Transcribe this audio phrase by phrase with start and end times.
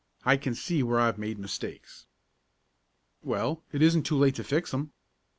[0.25, 2.07] "I can see where I've made mistakes."
[3.21, 4.93] "Well, it isn't too late to fix 'em."